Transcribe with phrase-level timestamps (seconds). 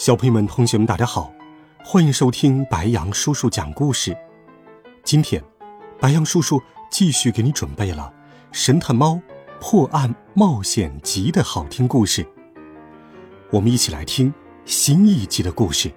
[0.00, 1.30] 小朋友们、同学们，大家好，
[1.84, 4.16] 欢迎收听白杨叔叔讲故事。
[5.04, 5.44] 今天，
[6.00, 6.58] 白杨叔叔
[6.90, 8.10] 继续给你准备了
[8.50, 9.20] 《神探猫
[9.60, 12.26] 破案冒险集》的好听故事。
[13.50, 14.32] 我们一起来听
[14.64, 15.92] 新一集的故事。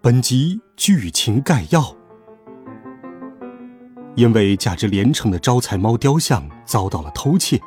[0.00, 1.94] 本集剧情概要：
[4.14, 7.60] 因为价值连城的招财猫雕像遭到了偷窃，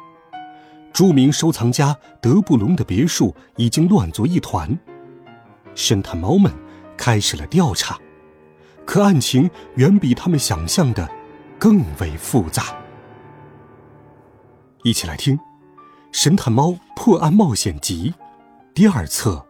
[0.92, 4.76] 著名收藏家德布隆的别墅已经乱作一团。
[5.76, 6.52] 神探猫们
[6.98, 8.00] 开始了调查，
[8.86, 11.10] 可案情远比他们想象的
[11.60, 12.76] 更为复杂。
[14.84, 15.38] 一起来听
[16.12, 18.14] 《神探猫破案冒险集》
[18.74, 19.46] 第二册：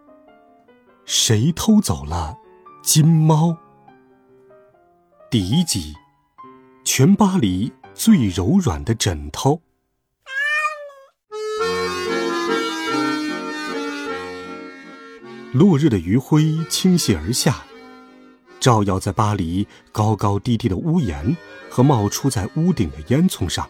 [1.06, 2.38] 谁偷走了
[2.84, 3.58] 金猫？
[5.30, 5.94] 第一集：
[6.84, 9.62] 全巴黎最柔软的枕头。
[15.54, 17.64] 落日的余晖倾泻而下，
[18.60, 21.38] 照耀在巴黎高高低低的屋檐
[21.70, 23.70] 和冒出在屋顶的烟囱上。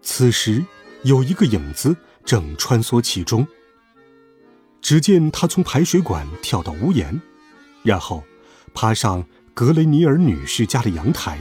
[0.00, 0.64] 此时，
[1.02, 3.46] 有一个影子正穿梭其中。
[4.80, 7.20] 只见他从排水管跳到屋檐，
[7.82, 8.24] 然后
[8.72, 11.38] 爬上格雷尼尔女士家的阳台，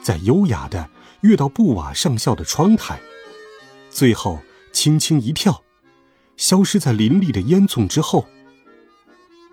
[0.00, 0.88] 再优雅的
[1.20, 2.98] 跃到布瓦上校的窗台，
[3.90, 4.38] 最后
[4.72, 5.61] 轻轻一跳。
[6.42, 8.26] 消失在林立的烟囱之后。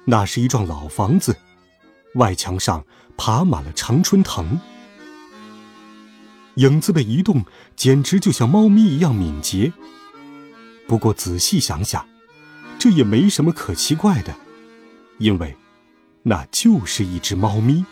[0.06, 1.38] 那是一幢老房子，
[2.16, 2.84] 外墙上
[3.16, 4.60] 爬满了常春藤。
[6.56, 9.72] 影子的移动简直就像猫咪一样敏捷。
[10.88, 12.08] 不过仔细想想，
[12.80, 14.36] 这也没什么可奇怪的，
[15.20, 15.56] 因为
[16.24, 17.86] 那就是一只猫咪。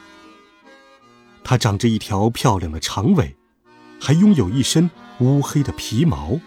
[1.43, 3.35] 它长着一条漂亮的长尾，
[4.01, 4.89] 还拥有一身
[5.19, 6.39] 乌黑的皮毛。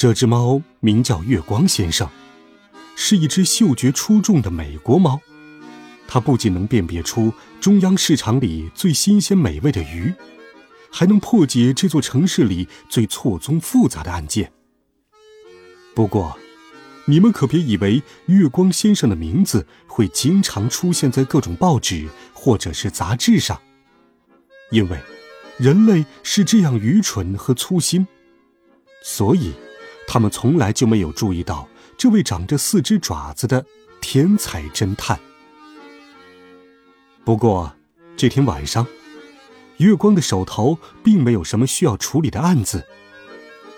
[0.00, 2.08] 这只猫名叫月光先生，
[2.96, 5.20] 是一只嗅觉出众的美国猫。
[6.08, 7.30] 它不仅能辨别出
[7.60, 10.10] 中央市场里最新鲜美味的鱼，
[10.90, 14.50] 还能破解这座城市里最错综复杂的案件。
[15.94, 16.34] 不过，
[17.04, 23.60] 你们可别以为月光先生的名字会经常出现在各种报纸或者是杂志上，
[24.70, 24.98] 因为
[25.58, 28.06] 人类是这样愚蠢和粗心，
[29.04, 29.52] 所以。
[30.12, 33.64] 他们从来就没有注意到这位长着四只爪子的
[34.00, 35.16] 天才侦探。
[37.24, 37.72] 不过，
[38.16, 38.84] 这天晚上，
[39.76, 42.84] 月光的手头并没有什么需要处理的案子，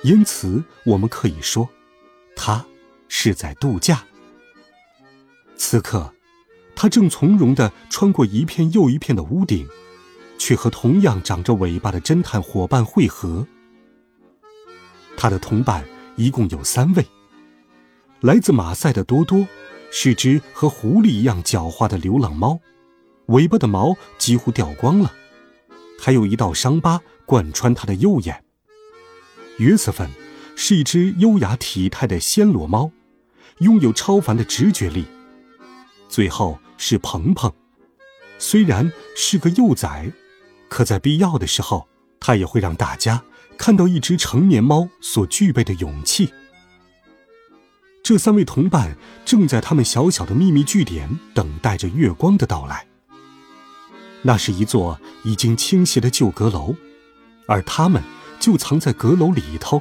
[0.05, 1.69] 因此我们可以说，
[2.35, 2.65] 他
[3.09, 4.03] 是在度假。
[5.55, 6.15] 此刻，
[6.75, 9.69] 他正从容地穿过一片又一片的屋顶，
[10.39, 13.47] 去和同样长着尾巴的侦探伙伴会合。
[15.15, 15.85] 他的同伴。
[16.17, 17.07] 一共有三位。
[18.21, 19.47] 来自马赛的多多，
[19.91, 22.61] 是只和狐狸一样狡猾的流浪猫，
[23.27, 25.13] 尾巴的毛几乎掉光了，
[25.99, 28.45] 还有一道伤疤贯穿它的右眼。
[29.59, 30.09] 约瑟芬
[30.57, 32.91] 是一只优雅体态的暹罗猫，
[33.59, 35.05] 拥有超凡的直觉力。
[36.09, 37.53] 最后是鹏鹏，
[38.39, 40.13] 虽然是个幼崽，
[40.69, 41.89] 可在必要的时候，
[42.21, 43.25] 它也会让大家。
[43.63, 46.33] 看到一只成年猫所具备的勇气，
[48.03, 52.85] 这三位同伴正在他们小小的秘密据点等待着月光的到来。
[54.23, 56.75] 那是一座已经倾斜的旧阁楼，
[57.47, 58.03] 而他们
[58.41, 59.81] 就藏在阁楼里头。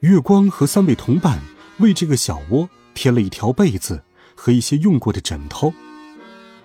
[0.00, 1.42] 月光和三位同伴
[1.80, 4.02] 为这个小窝添了一条被子
[4.34, 5.74] 和一些用过的枕头，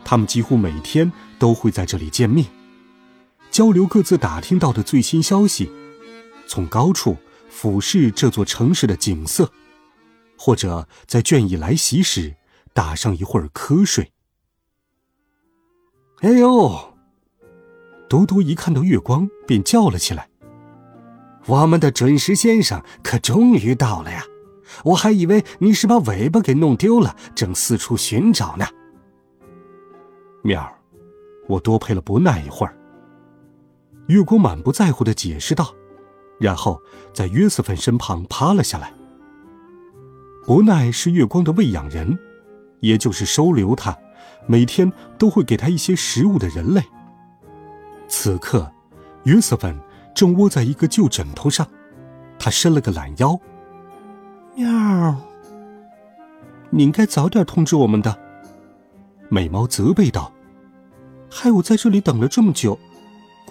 [0.05, 2.45] 他们几乎每天都会在这里见面。
[3.51, 5.69] 交流各自打听到的最新消息，
[6.47, 7.17] 从高处
[7.49, 9.51] 俯视这座城市的景色，
[10.37, 12.33] 或者在倦意来袭时
[12.73, 14.13] 打上一会儿瞌睡。
[16.21, 16.93] 哎呦！
[18.07, 20.29] 多多一看到月光便叫了起来
[21.47, 24.23] ：“我们的准时先生可终于到了呀！
[24.85, 28.65] 我还以为你是把尾巴给弄丢了，正四处寻找呢。”
[30.41, 30.73] 喵儿，
[31.47, 32.77] 我多陪了不耐一会儿。
[34.11, 35.73] 月光满不在乎的解释道，
[36.37, 36.81] 然后
[37.13, 38.93] 在约瑟芬身旁趴了下来。
[40.45, 42.19] 伯奈是月光的喂养人，
[42.81, 43.97] 也就是收留他，
[44.47, 46.83] 每天都会给他一些食物的人类。
[48.09, 48.69] 此刻，
[49.23, 49.79] 约瑟芬
[50.13, 51.65] 正窝在一个旧枕头上，
[52.37, 53.39] 他伸了个懒腰。
[54.55, 55.15] 喵！
[56.69, 58.17] 你应该早点通知我们的。
[59.29, 60.33] 美猫责备道
[61.31, 62.77] ：“害我在这里等了这么久，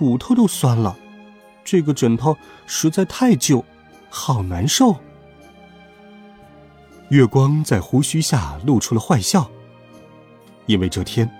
[0.01, 0.97] 骨头都酸了。
[1.63, 2.35] 这个枕头
[2.67, 3.63] 实在太旧，
[4.09, 4.97] 好难受。”
[7.11, 9.51] 月光在胡须下露出了坏笑，
[10.65, 11.31] 因为这天，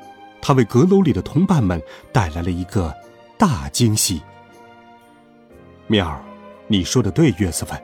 [0.43, 2.95] 他为阁楼里的同伴们带来了一个
[3.39, 4.21] 大惊喜。
[5.87, 6.23] 喵儿，
[6.67, 7.83] 你说的对，约瑟芬。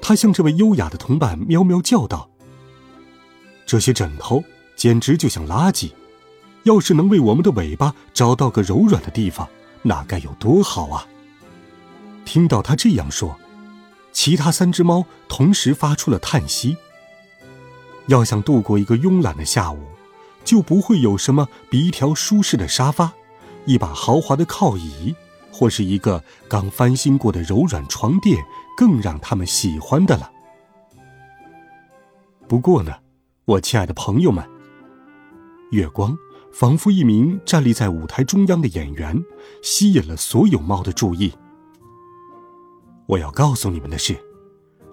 [0.00, 2.30] 他向这位优雅的同伴喵喵叫道
[3.66, 4.44] ：“这些枕头
[4.76, 5.90] 简直就像垃圾，
[6.64, 9.48] 要是能为我们的尾巴找到个柔软的地方，
[9.82, 11.06] 那该有多好啊！”
[12.24, 13.36] 听到他这样说。
[14.12, 16.76] 其他三只猫同时发出了叹息。
[18.08, 19.78] 要想度过一个慵懒的下午，
[20.44, 23.12] 就不会有什么比一条舒适的沙发、
[23.66, 25.14] 一把豪华的靠椅，
[25.52, 28.42] 或是一个刚翻新过的柔软床垫
[28.76, 30.30] 更让他们喜欢的了。
[32.48, 32.92] 不过呢，
[33.44, 34.44] 我亲爱的朋友们，
[35.70, 36.18] 月光
[36.52, 39.24] 仿佛一名站立在舞台中央的演员，
[39.62, 41.32] 吸引了所有猫的注意。
[43.06, 44.16] 我要告诉你们的是，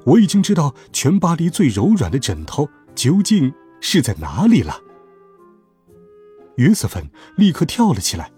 [0.06, 4.82] 我已经知道全巴黎最柔软的枕头究竟是在哪里了。
[6.56, 8.32] 约瑟芬立刻跳了起来：“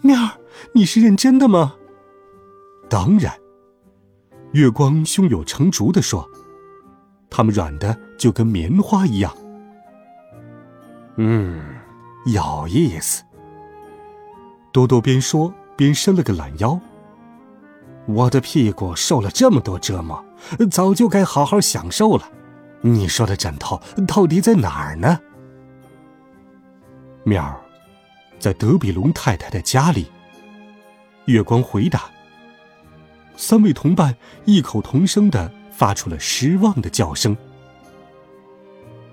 [0.00, 0.40] 喵儿，
[0.74, 1.74] 你是认真的吗
[2.88, 3.34] ？”“当然。”
[4.52, 6.28] 月光胸有成竹的说
[7.28, 9.34] ：“它们软的就跟棉花一样。
[11.16, 11.62] ”“嗯，
[12.26, 13.22] 有意思。”
[14.72, 16.80] 多多边说边伸了个懒腰。
[18.06, 20.24] 我的屁股受了这么多折磨，
[20.70, 22.28] 早就该好好享受了。
[22.80, 25.20] 你说的枕头到底在哪儿呢？
[27.24, 27.60] 喵儿，
[28.40, 30.10] 在德比龙太太的家里。
[31.26, 32.10] 月光回答。
[33.36, 37.36] 三位同伴异口同声的发出了失望的叫声。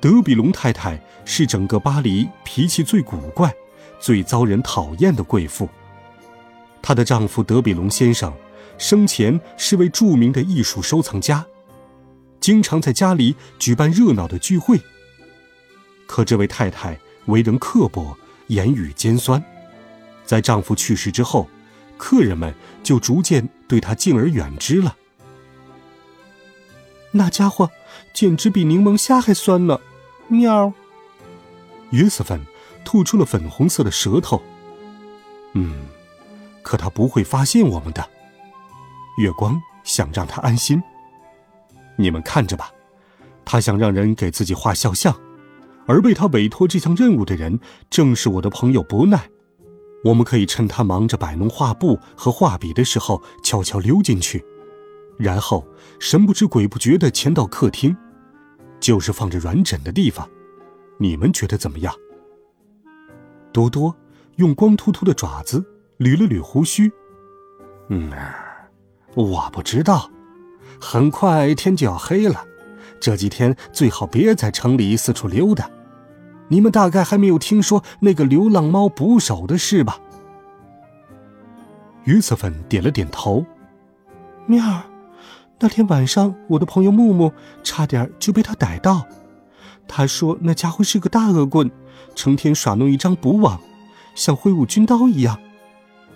[0.02, 3.54] 德比龙太太是整个巴黎脾气最古怪、
[4.00, 5.68] 最遭人讨厌的贵妇。
[6.82, 8.34] 她的丈夫德比龙先生。
[8.78, 11.46] 生前是位著名的艺术收藏家，
[12.40, 14.80] 经常在家里举办热闹的聚会。
[16.08, 18.18] 可这位太太为人刻薄，
[18.48, 19.44] 言语尖酸，
[20.24, 21.50] 在丈夫去世之后，
[21.98, 24.96] 客人们就逐渐对她敬而远之了。
[27.12, 27.70] 那家伙
[28.14, 29.78] 简直比柠檬虾还酸呢！
[30.30, 30.72] 喵。
[31.92, 32.40] 约瑟芬
[32.86, 34.42] 吐出了粉红色的舌头。
[35.54, 35.86] 嗯，
[36.62, 38.10] 可他不会发现我们的。
[39.18, 40.82] 月光想让他安心。
[41.98, 42.72] 你们看着吧，
[43.44, 45.14] 他想让人给自己画肖像，
[45.86, 47.60] 而被他委托这项任务的人
[47.90, 49.30] 正是我的朋友伯奈。
[50.06, 54.46] 我们可以趁他忙着摆弄画布和画笔的时候，悄悄溜进去，
[55.18, 55.68] 然后
[56.00, 57.98] 神不知鬼不觉地潜到客厅，
[58.80, 60.28] 就是放着软枕的地方。
[60.98, 61.94] 你们觉得怎么样？
[63.52, 63.96] 多多
[64.36, 65.66] 用光秃秃的爪子
[65.98, 66.92] 捋了捋胡须，
[67.90, 68.12] 嗯。
[69.16, 70.10] 我不知道，
[70.80, 72.46] 很快天就要黑了，
[73.00, 75.70] 这几天最好别在城里四处溜达。
[76.48, 80.00] 你们大概还没有听说那个流浪猫捕手的事吧？
[82.04, 83.44] 约瑟芬点了点头。
[84.46, 84.84] 喵儿，
[85.60, 87.32] 那天晚上我的朋友木木
[87.64, 89.06] 差点就被他逮到。
[89.88, 91.70] 他说那家伙是个大恶棍，
[92.16, 93.60] 成天耍弄一张捕网，
[94.16, 95.40] 像挥舞军刀一样。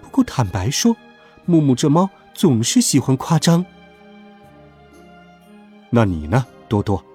[0.01, 0.95] 不过坦白说，
[1.45, 2.09] 木木这猫。
[2.35, 3.63] 总是喜欢夸张。
[5.91, 7.05] 那你呢，多多？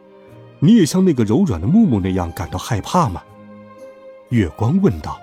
[0.61, 3.21] 你也像那个柔软的木木那样感到害怕吗？
[4.29, 5.19] 月光问道。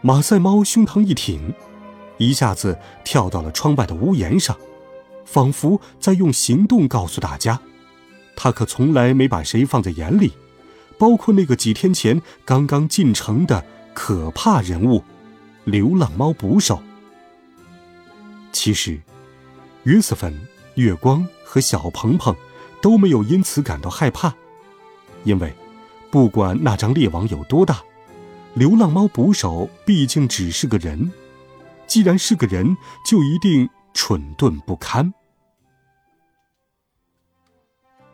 [0.00, 1.52] 马赛猫胸膛一挺，
[2.16, 4.56] 一下子跳到了窗外的屋檐上，
[5.30, 7.60] 仿佛在用行动告诉大家，
[8.34, 10.32] 他可从来没把谁放在眼里，
[10.96, 15.04] 包括那个几天前刚刚进城的可怕人物——
[15.64, 16.82] 流浪猫捕手。
[18.52, 18.98] 其实，
[19.82, 20.34] 约瑟芬、
[20.76, 22.34] 月光和小鹏鹏
[22.80, 24.34] 都没有因此感到害怕，
[25.24, 25.52] 因为
[26.10, 27.82] 不管那张猎网有多大，
[28.54, 31.12] 流浪猫捕手毕竟只是个人。
[31.86, 35.12] 既然是个人，就一定蠢钝不堪。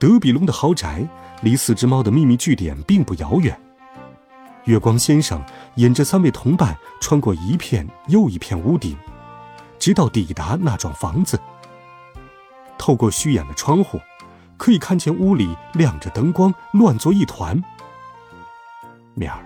[0.05, 1.03] 德比龙的豪宅
[1.41, 3.59] 离四只猫的秘密据点并不遥远。
[4.65, 5.43] 月光先生
[5.77, 8.95] 引着三位同伴穿过一片又一片屋顶。
[9.79, 11.41] 直到抵达那幢房子，
[12.77, 13.99] 透过虚掩的窗户，
[14.59, 17.59] 可以看见屋里亮着灯光，乱作一团。
[19.15, 19.43] 面儿，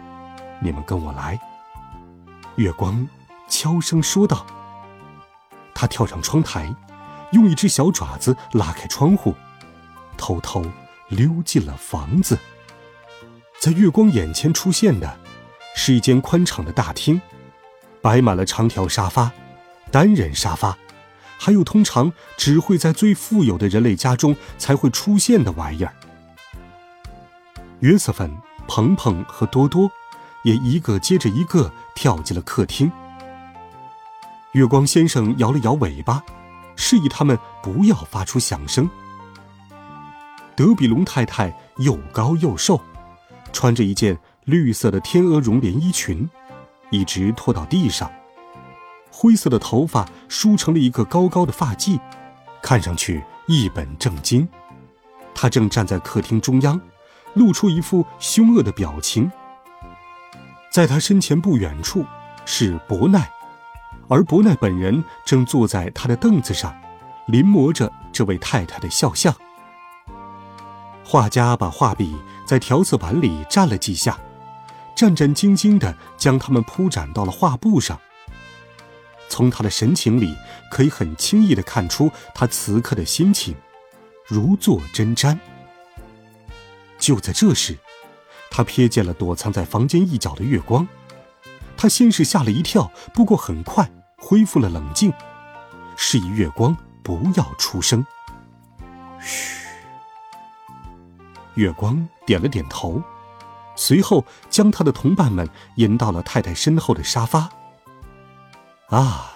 [0.60, 1.38] 你们跟我来。
[2.56, 3.08] 月光
[3.48, 4.44] 悄声说道。
[5.72, 6.74] 他跳上窗台，
[7.30, 9.36] 用一只小爪子拉开窗户，
[10.18, 10.62] 偷偷
[11.08, 12.38] 溜进了房子。
[13.58, 15.18] 在月光眼前出现的，
[15.74, 17.18] 是一间宽敞的大厅，
[18.02, 19.32] 摆满了长条沙发、
[19.90, 20.76] 单人沙发，
[21.38, 25.94] 还有通常只会在最富有的人类家中才会出现的玩意儿。
[27.80, 28.30] 约瑟芬、
[28.66, 29.90] 鹏鹏和多多
[30.44, 32.90] 也一个接着一个跳进了客厅。
[34.52, 36.22] 月光先生摇了摇尾巴，
[36.74, 38.88] 示意他们不要发出响声。
[40.58, 42.80] 德比龙太太又高又瘦，
[43.52, 46.28] 穿着一件绿色的天鹅绒连衣裙，
[46.90, 48.10] 一直拖到地上，
[49.08, 52.00] 灰色的头发梳成了一个高高的发髻，
[52.60, 54.48] 看上去一本正经。
[55.32, 56.80] 她正站在客厅中央，
[57.34, 59.30] 露出一副凶恶的表情。
[60.72, 62.04] 在她身前不远处
[62.44, 63.30] 是伯奈。
[64.08, 66.76] 而伯奈本人正坐在他的凳子上，
[67.28, 69.32] 临摹着这位太太的肖像。
[71.10, 72.14] 画家把画笔
[72.46, 74.18] 在调色板里蘸了几下，
[74.94, 77.98] 战战兢兢地将它们铺展到了画布上。
[79.26, 80.36] 从他的神情里，
[80.70, 83.56] 可以很轻易地看出他此刻的心情，
[84.26, 85.38] 如坐针毡。
[86.98, 87.78] 就在这时，
[88.50, 90.86] 他瞥见了躲藏在房间一角的月光，
[91.74, 93.90] 他先是吓了一跳，不过很快。
[94.18, 95.10] 恢复了冷静，
[95.96, 98.04] 示意月光不要出声。
[99.18, 99.67] 嘘。
[101.58, 103.02] 月光点了点头，
[103.74, 107.50] 随后将他的同伴们引到了太太身后的沙发。
[108.90, 109.32] 啊，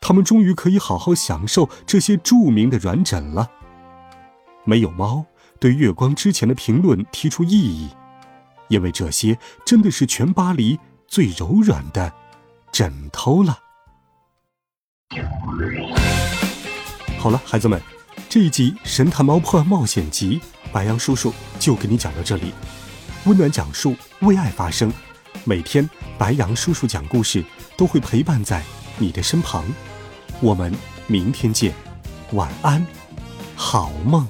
[0.00, 3.50] 他们终于可以好好享受这些著名的软枕了。
[4.64, 5.26] 没有猫
[5.58, 7.90] 对月光之前的评论提出异议，
[8.68, 9.36] 因为这些
[9.66, 12.12] 真的是全巴黎最柔软的
[12.70, 13.58] 枕头了。
[17.18, 17.82] 好了，孩子们，
[18.28, 20.38] 这一集《神探猫破案冒险集》，
[20.72, 22.52] 白羊叔叔就给你讲到这里。
[23.24, 24.92] 温暖讲述，为爱发声。
[25.44, 27.44] 每天，白羊叔叔讲故事
[27.76, 28.62] 都会陪伴在
[28.98, 29.64] 你的身旁。
[30.40, 30.74] 我们
[31.06, 31.74] 明天见，
[32.32, 32.86] 晚安，
[33.56, 34.26] 好梦。